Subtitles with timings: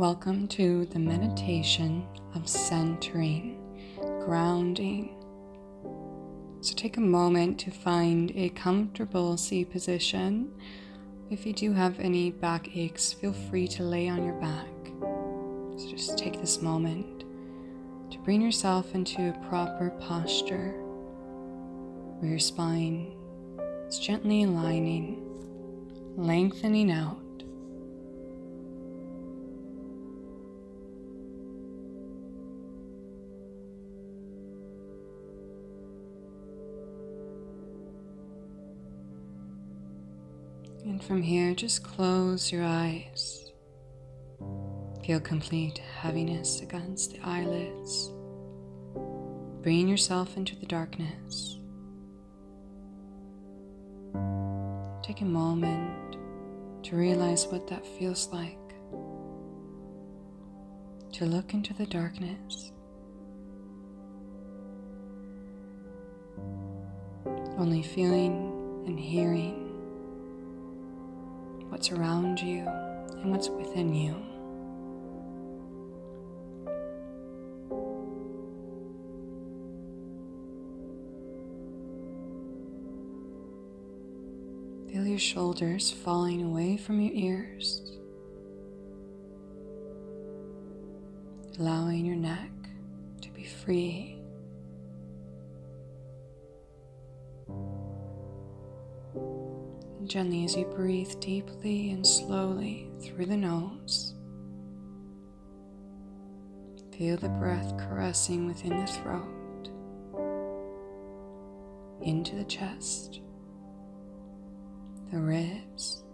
[0.00, 3.58] Welcome to the meditation of centering,
[4.24, 5.14] grounding.
[6.62, 10.52] So take a moment to find a comfortable seat position.
[11.30, 14.66] If you do have any back aches, feel free to lay on your back.
[15.76, 17.24] So just take this moment
[18.10, 20.79] to bring yourself into a proper posture
[22.20, 23.16] where your spine
[23.88, 25.22] is gently aligning,
[26.16, 27.16] lengthening out.
[40.84, 43.50] And from here, just close your eyes.
[45.06, 48.10] Feel complete heaviness against the eyelids.
[49.62, 51.59] Bring yourself into the darkness.
[55.10, 56.18] Take a moment
[56.84, 58.56] to realize what that feels like.
[61.14, 62.70] To look into the darkness.
[67.58, 69.72] Only feeling and hearing
[71.70, 74.29] what's around you and what's within you.
[85.20, 87.98] Shoulders falling away from your ears,
[91.58, 92.50] allowing your neck
[93.20, 94.20] to be free.
[100.10, 104.14] gently as you breathe deeply and slowly through the nose.
[106.92, 109.70] Feel the breath caressing within the throat,
[112.02, 113.20] into the chest,
[115.10, 116.04] the ribs,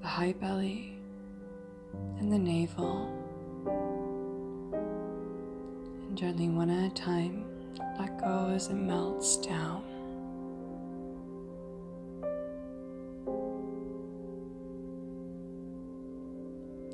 [0.00, 0.96] the high belly,
[2.18, 3.12] and the navel.
[6.06, 7.44] And gently, one at a time,
[7.98, 9.82] let go as it melts down.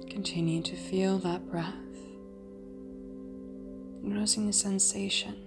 [0.09, 1.75] Continue to feel that breath,
[4.03, 5.44] noticing the sensation.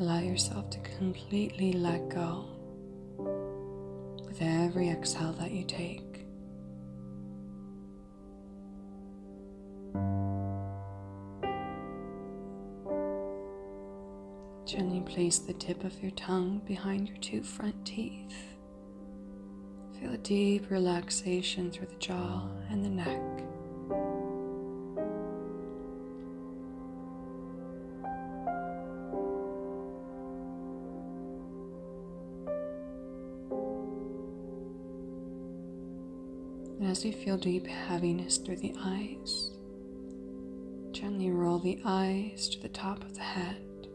[0.00, 2.46] Allow yourself to completely let go
[4.26, 6.26] with every exhale that you take.
[14.66, 18.56] Gently place the tip of your tongue behind your two front teeth.
[20.00, 23.43] Feel a deep relaxation through the jaw and the neck.
[37.12, 39.50] Feel deep heaviness through the eyes,
[40.92, 43.88] gently roll the eyes to the top of the head.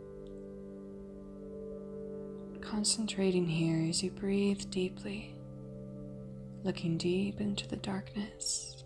[2.61, 5.35] Concentrating here as you breathe deeply,
[6.63, 8.83] looking deep into the darkness.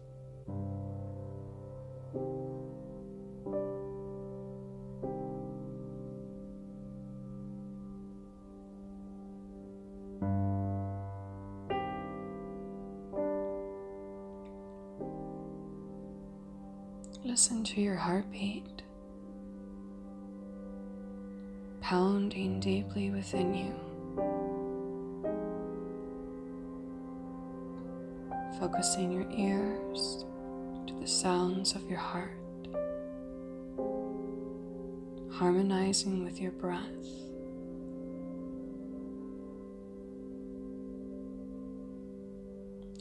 [18.14, 18.84] Heartbeat.
[21.82, 23.74] pounding deeply within you.
[28.60, 30.26] Focusing your ears
[30.88, 32.38] to the sounds of your heart,
[35.32, 36.80] harmonizing with your breath.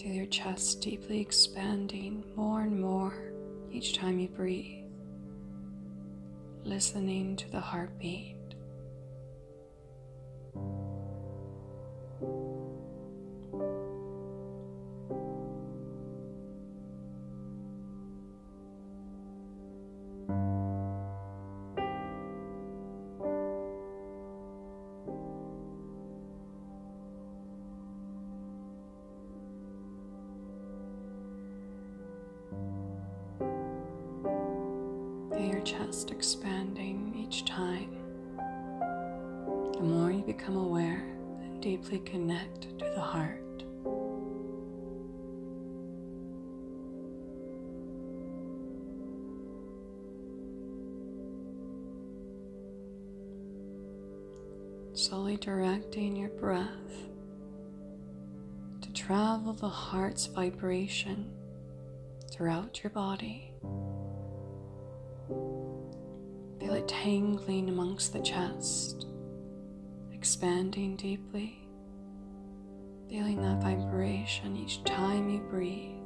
[0.00, 3.32] Feel your chest deeply expanding more and more
[3.72, 4.81] each time you breathe,
[6.64, 8.36] listening to the heartbeat.
[36.02, 37.96] just expanding each time.
[39.74, 41.04] The more you become aware
[41.40, 43.38] and deeply connect to the heart.
[54.94, 56.66] Slowly directing your breath
[58.80, 61.30] to travel the heart's vibration
[62.28, 63.51] throughout your body.
[67.02, 69.06] Tangling amongst the chest,
[70.12, 71.58] expanding deeply,
[73.08, 76.01] feeling that vibration each time you breathe.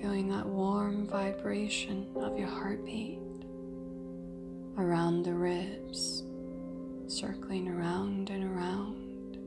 [0.00, 3.18] Feeling that warm vibration of your heartbeat
[4.76, 6.24] around the ribs,
[7.06, 9.38] circling around and around.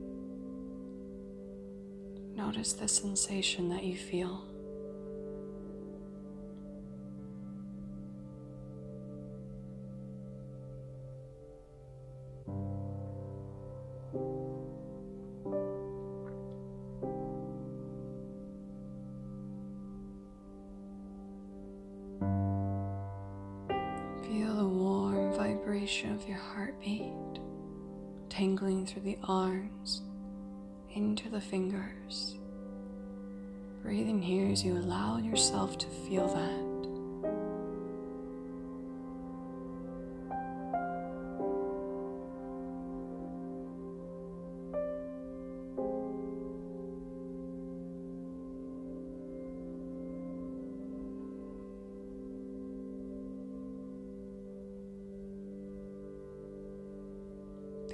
[2.34, 4.47] Notice the sensation that you feel.
[26.28, 27.40] Your heartbeat
[28.28, 30.02] tangling through the arms
[30.92, 32.36] into the fingers.
[33.82, 36.67] Breathing here as you allow yourself to feel that.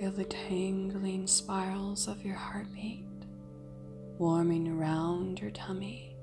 [0.05, 3.07] Feel the tangling spirals of your heartbeat
[4.19, 6.15] warming around your tummy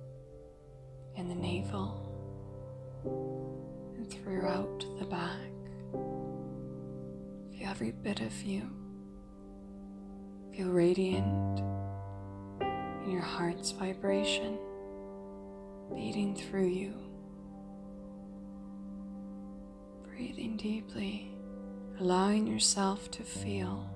[1.18, 2.00] and the navel
[3.98, 5.50] and throughout the back.
[7.58, 8.70] Feel every bit of you.
[10.56, 11.60] Feel radiant
[12.62, 14.60] in your heart's vibration
[15.96, 16.94] beating through you.
[20.06, 21.31] Breathing deeply
[22.00, 23.91] allowing yourself to feel.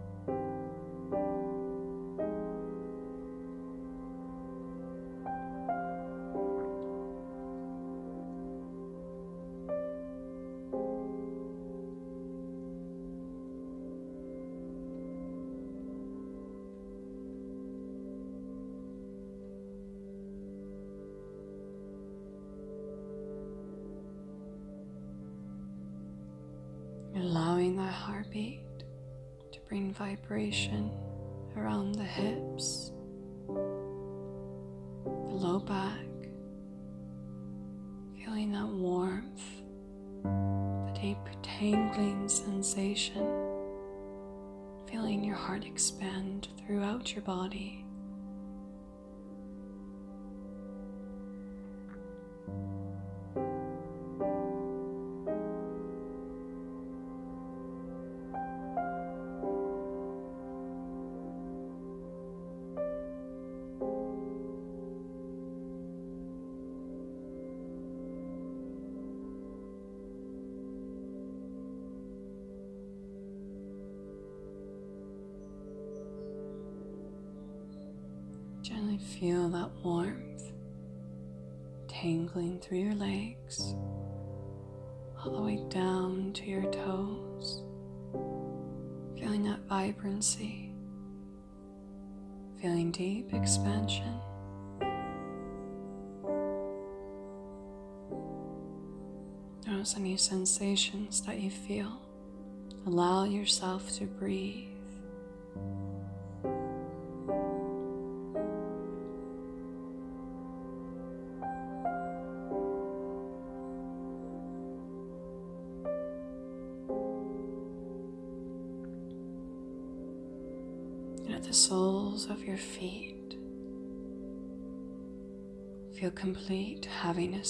[27.65, 28.83] Allowing that heartbeat
[29.51, 30.91] to bring vibration
[31.57, 32.91] around the hips,
[33.47, 36.05] the low back,
[38.17, 39.41] feeling that warmth,
[40.23, 43.25] the deep tangling sensation,
[44.87, 47.84] feeling your heart expand throughout your body.
[89.35, 90.69] Feeling that vibrancy,
[92.61, 94.17] feeling deep expansion.
[99.67, 101.99] Notice any sensations that you feel.
[102.85, 104.74] Allow yourself to breathe.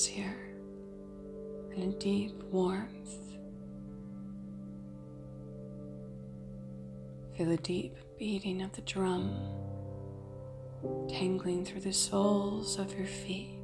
[0.04, 0.36] Here
[1.74, 3.16] and a deep warmth.
[7.38, 9.34] Feel the deep beating of the drum
[11.08, 13.60] tangling through the soles of your feet.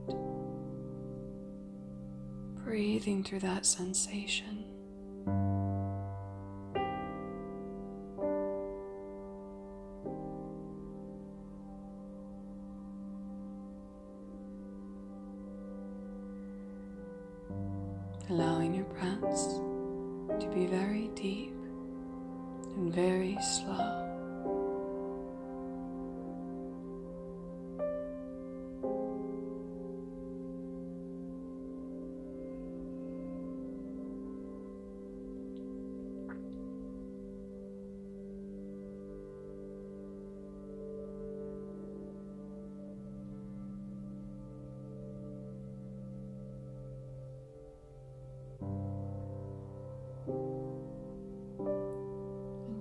[2.63, 4.60] Breathing through that sensation.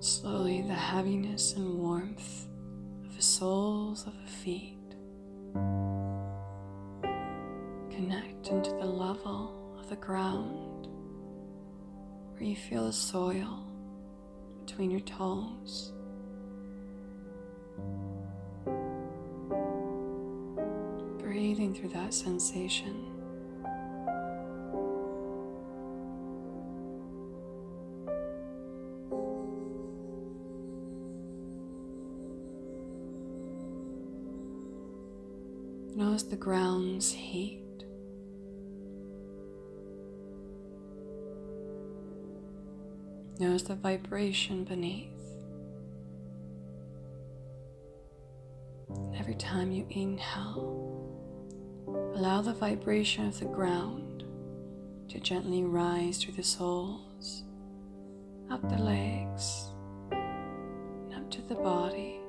[0.01, 2.47] Slowly, the heaviness and warmth
[3.05, 4.77] of the soles of the feet
[7.91, 10.87] connect into the level of the ground
[12.33, 13.63] where you feel the soil
[14.65, 15.93] between your toes.
[21.19, 23.20] Breathing through that sensation.
[37.01, 37.63] Ground's heat.
[43.39, 45.09] Notice the vibration beneath.
[49.17, 51.09] Every time you inhale,
[52.15, 54.23] allow the vibration of the ground
[55.09, 57.43] to gently rise through the soles,
[58.51, 59.69] up the legs,
[61.15, 62.19] up to the body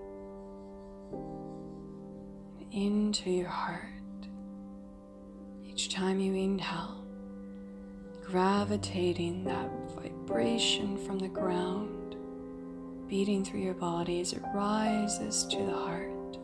[2.70, 4.01] into your heart.
[5.92, 7.04] Time you inhale,
[8.24, 12.16] gravitating that vibration from the ground,
[13.08, 16.38] beating through your body as it rises to the heart.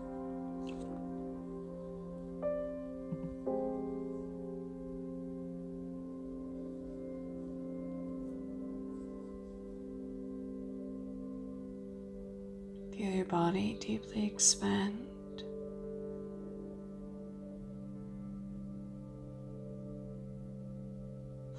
[12.94, 14.87] Feel your body deeply expand.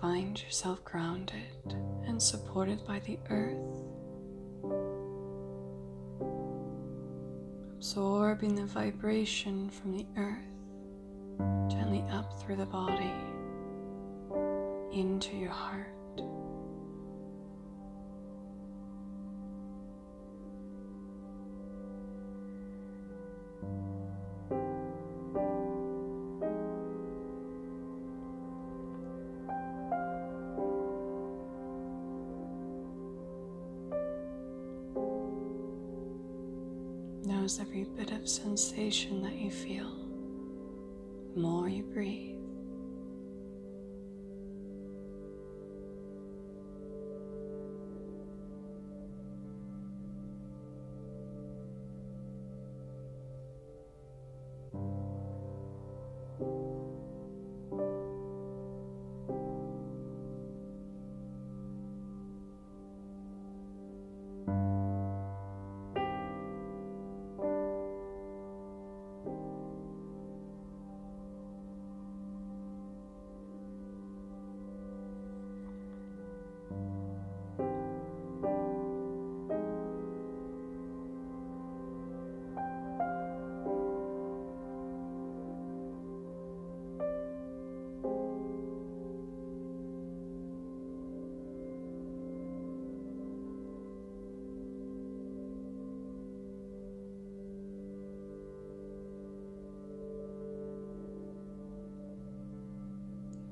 [0.02, 1.76] Find yourself grounded
[2.06, 3.58] and supported by the earth.
[7.76, 10.38] Absorbing the vibration from the earth
[11.70, 13.12] gently up through the body
[14.94, 15.99] into your heart.
[41.40, 42.39] More you breathe.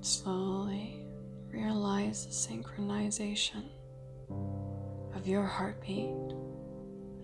[0.07, 1.05] Slowly
[1.51, 3.65] realize the synchronization
[5.13, 6.15] of your heartbeat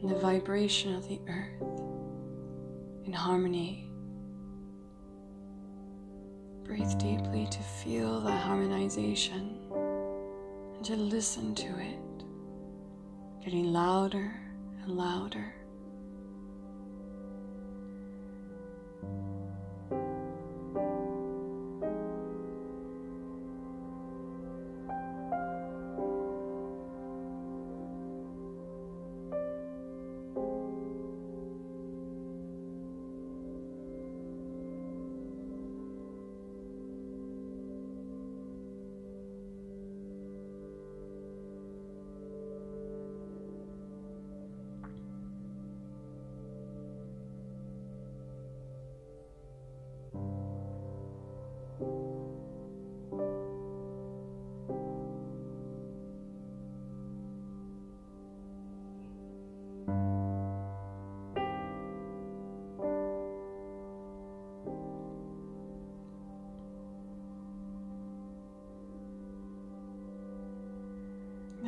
[0.02, 1.62] and the vibration of the earth
[3.06, 3.90] in harmony.
[6.66, 9.58] Breathe deeply to feel the harmonization
[10.76, 12.26] and to listen to it,
[13.46, 14.36] getting louder
[14.82, 15.56] and louder.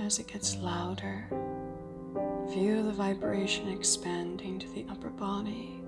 [0.06, 1.26] As it gets louder,
[2.54, 5.82] feel the vibration expanding to the upper body,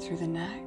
[0.00, 0.62] through the neck,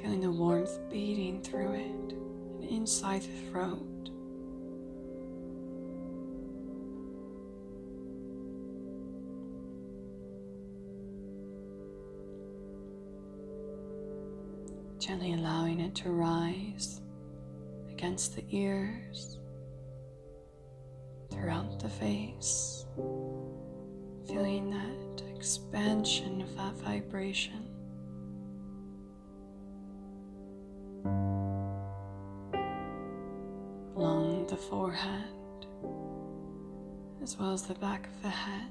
[0.00, 4.10] feeling the warmth beating through it and inside the throat.
[15.00, 17.00] Gently allowing it to rise
[17.90, 19.40] against the ears,
[21.32, 22.84] throughout the face,
[24.26, 27.68] feeling that expansion of that vibration.
[33.96, 35.66] Along the forehead,
[37.22, 38.70] as well as the back of the head,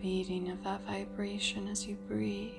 [0.00, 2.52] beating of that vibration as you breathe.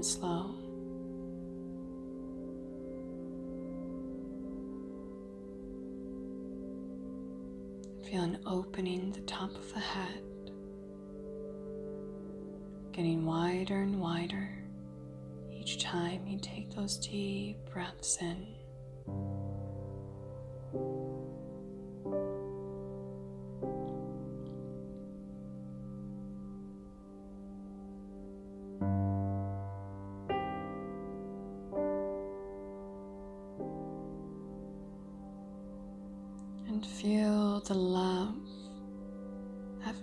[0.00, 0.54] And slow.
[8.08, 10.22] Feel an opening the top of the head,
[12.92, 14.48] getting wider and wider
[15.52, 18.46] each time you take those deep breaths in.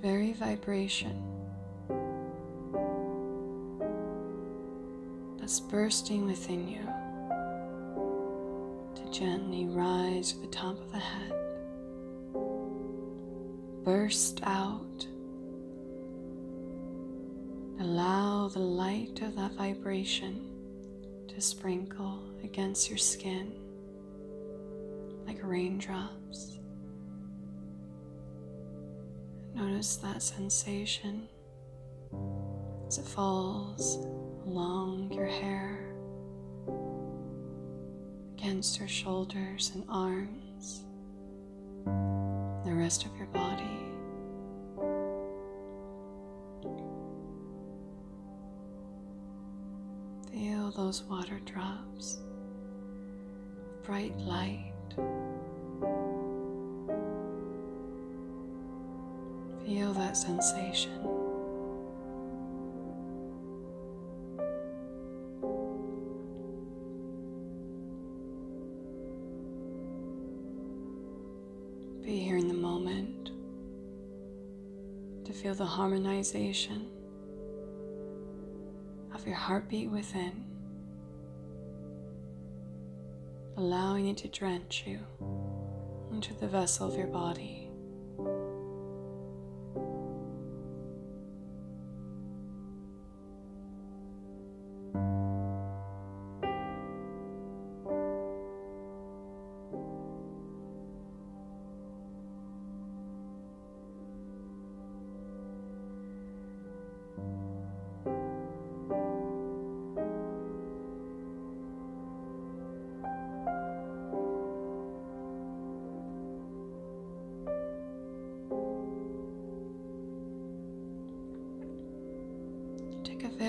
[0.08, 1.22] Very vibration
[5.38, 6.80] that's bursting within you
[8.96, 11.34] to gently rise to the top of the head,
[13.84, 15.06] burst out.
[17.82, 20.42] Allow the light of that vibration
[21.28, 23.52] to sprinkle against your skin
[25.26, 26.60] like raindrops.
[29.68, 31.28] Notice that sensation
[32.88, 33.98] as it falls
[34.46, 35.94] along your hair,
[38.38, 40.86] against your shoulders and arms,
[42.66, 43.66] the rest of your body.
[50.32, 52.20] Feel those water drops,
[53.84, 54.72] bright light.
[59.68, 60.94] Feel that sensation.
[72.02, 73.32] Be here in the moment
[75.26, 76.88] to feel the harmonization
[79.14, 80.46] of your heartbeat within,
[83.58, 85.00] allowing it to drench you
[86.14, 87.67] into the vessel of your body.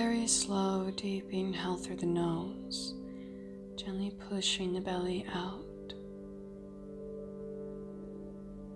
[0.09, 2.95] Very slow, deep inhale through the nose,
[3.75, 5.93] gently pushing the belly out.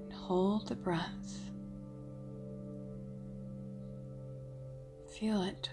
[0.03, 1.49] And hold the breath.
[5.17, 5.71] Feel it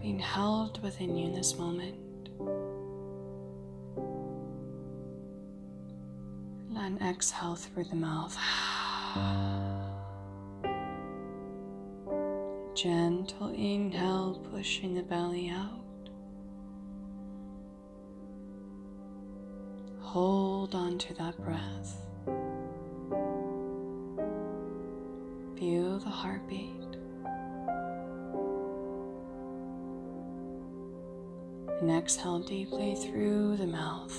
[0.00, 2.28] being held within you in this moment.
[6.76, 8.38] And exhale through the mouth.
[12.82, 16.08] Gentle inhale, pushing the belly out.
[20.00, 21.98] Hold on to that breath.
[25.58, 26.96] Feel the heartbeat.
[31.82, 34.18] And exhale deeply through the mouth.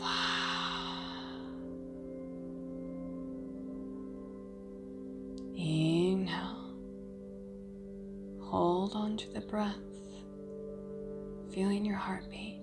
[9.33, 9.75] The breath,
[11.53, 12.57] feeling your heartbeat.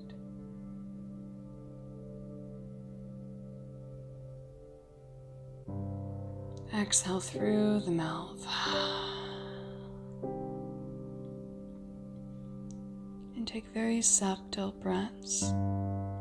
[6.75, 8.47] Exhale through the mouth.
[13.37, 15.43] And take very subtle breaths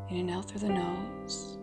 [0.10, 1.57] in and out through the nose.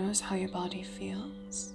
[0.00, 1.74] Notice how your body feels.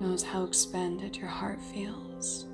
[0.00, 2.46] Notice how expanded your heart feels.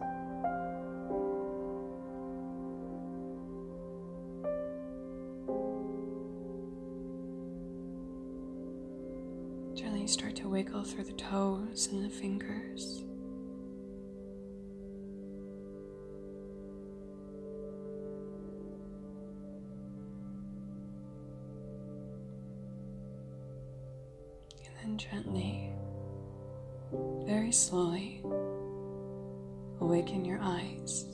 [29.81, 31.05] Awaken your eyes.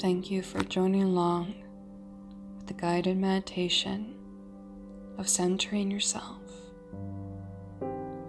[0.00, 1.56] Thank you for joining along
[2.56, 4.14] with the guided meditation
[5.18, 6.40] of centering yourself,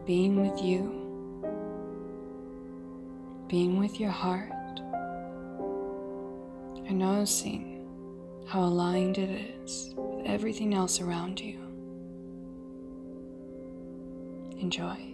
[0.05, 0.95] being with you,
[3.47, 4.79] being with your heart,
[6.87, 7.78] and noticing
[8.49, 9.29] how aligned it
[9.63, 11.59] is with everything else around you.
[14.59, 15.08] Enjoy.